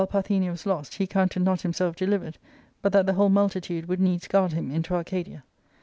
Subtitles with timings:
[0.01, 2.39] 41 Parthenia was lost, he counted not himself delivered,
[2.81, 5.43] but that the whole multitude would needs guard him into Arcadia.